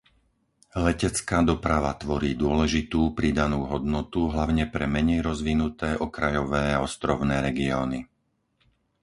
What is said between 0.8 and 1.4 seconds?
Letecká